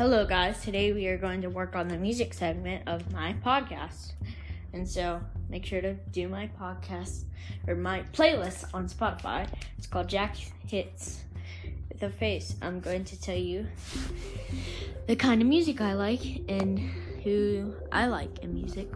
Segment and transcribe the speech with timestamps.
[0.00, 0.62] Hello, guys.
[0.62, 4.12] Today we are going to work on the music segment of my podcast.
[4.72, 5.20] And so
[5.50, 7.24] make sure to do my podcast
[7.66, 9.46] or my playlist on Spotify.
[9.76, 10.36] It's called Jack
[10.66, 11.20] Hits
[12.00, 12.54] a Face.
[12.62, 13.66] I'm going to tell you
[15.06, 16.78] the kind of music I like and
[17.22, 18.90] who I like in music.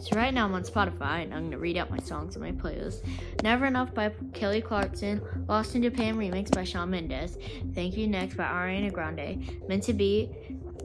[0.00, 2.52] So right now I'm on Spotify and I'm gonna read out my songs in my
[2.52, 3.04] playlist.
[3.42, 7.36] Never Enough by Kelly Clarkson, Lost in Japan remix by Shawn Mendes,
[7.74, 10.30] Thank You Next by Ariana Grande, Meant to Be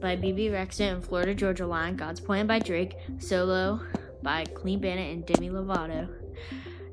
[0.02, 3.80] by Bebe Rexha and Florida Georgia Line, God's Plan by Drake, Solo
[4.22, 6.08] by Clean Bandit and Demi Lovato.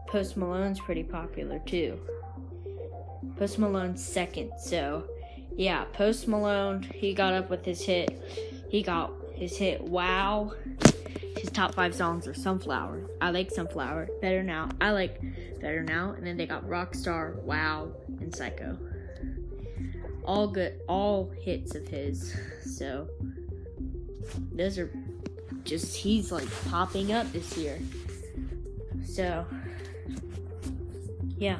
[0.08, 1.98] Post Malone's pretty popular too.
[3.36, 5.04] Post Malone's second, so
[5.56, 8.22] yeah, Post Malone, he got up with his hit.
[8.68, 10.52] He got his hit Wow.
[11.36, 13.10] His top five songs are Sunflower.
[13.20, 14.08] I like Sunflower.
[14.20, 14.68] Better Now.
[14.80, 15.20] I like
[15.60, 16.12] Better Now.
[16.12, 18.78] And then they got Rockstar, Wow, and Psycho.
[20.24, 22.34] All good, all hits of his.
[22.64, 23.08] So
[24.52, 24.90] those are
[25.64, 27.78] just, he's like popping up this year.
[29.04, 29.46] So
[31.36, 31.58] yeah.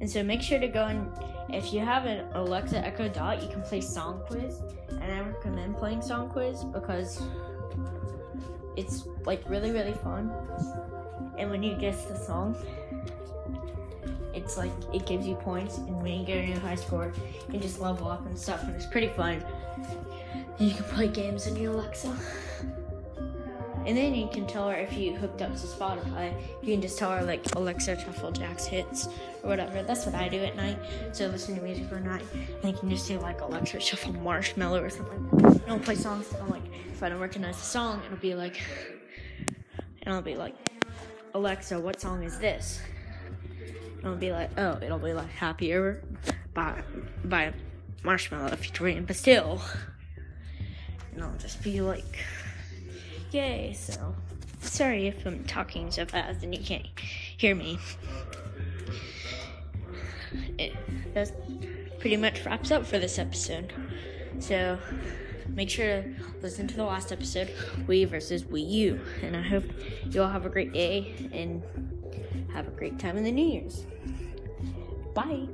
[0.00, 1.08] And so make sure to go and
[1.48, 4.60] if you have an Alexa Echo Dot, you can play Song Quiz.
[4.90, 7.22] And I recommend playing Song Quiz because
[8.76, 10.32] it's like really, really fun.
[11.38, 12.56] And when you guess the song,
[14.34, 15.78] it's like it gives you points.
[15.78, 17.12] And when you get a new high score,
[17.46, 18.62] you can just level up and stuff.
[18.64, 19.44] And it's pretty fun.
[20.58, 22.16] And you can play games on your Alexa.
[23.86, 26.98] And then you can tell her if you hooked up to Spotify, you can just
[26.98, 29.06] tell her like Alexa shuffle Jack's hits
[29.44, 29.84] or whatever.
[29.84, 30.76] That's what I do at night.
[31.12, 32.24] So I listen to music for night.
[32.34, 35.28] And you can just say like Alexa shuffle Marshmello or something.
[35.44, 38.60] And I'll play songs I'm like if I don't recognize the song, it'll be like
[40.02, 40.54] and I'll be like,
[41.34, 42.80] Alexa, what song is this?
[43.98, 46.02] And I'll be like, oh, it'll be like Happier
[46.54, 46.82] by
[47.24, 47.52] by
[48.02, 49.60] Marshmello featuring Bastille.
[51.12, 52.24] And I'll just be like
[53.36, 54.14] Yay, so
[54.62, 56.86] sorry if I'm talking so fast and you can't
[57.36, 57.78] hear me.
[60.58, 60.72] It
[61.12, 61.32] that
[62.00, 63.74] pretty much wraps up for this episode.
[64.38, 64.78] So
[65.48, 67.48] make sure to listen to the last episode,
[67.86, 69.00] Wii versus Wii U.
[69.20, 69.64] And I hope
[70.10, 71.62] you all have a great day and
[72.54, 73.84] have a great time in the New Year's.
[75.12, 75.46] Bye.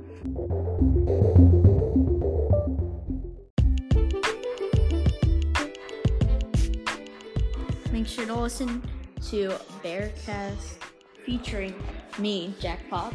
[8.05, 8.81] To listen
[9.29, 9.49] to
[9.83, 10.77] Bearcast
[11.25, 11.73] featuring
[12.19, 13.13] me, Jack Pop,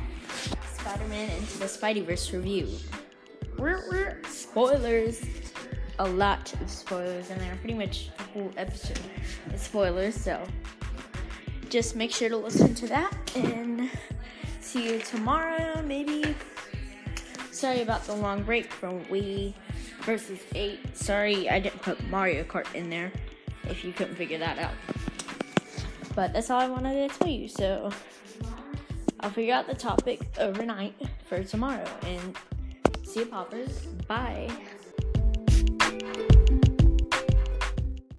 [0.74, 2.68] Spider Man Into the Spideyverse review.
[3.58, 5.22] We're spoilers.
[5.98, 7.56] A lot of spoilers in there.
[7.56, 9.00] Pretty much the whole episode
[9.52, 10.42] is spoilers, so
[11.68, 13.90] just make sure to listen to that and
[14.60, 16.34] see you tomorrow, maybe.
[17.50, 19.52] Sorry about the long break from Wii
[20.02, 20.96] versus 8.
[20.96, 23.12] Sorry I didn't put Mario Kart in there
[23.68, 24.72] if you couldn't figure that out.
[26.14, 27.48] But that's all I wanted to tell you.
[27.48, 27.90] So
[29.20, 30.94] I'll figure out the topic overnight
[31.28, 31.88] for tomorrow.
[32.02, 32.36] And
[33.04, 33.86] see you, poppers.
[34.06, 34.50] Bye.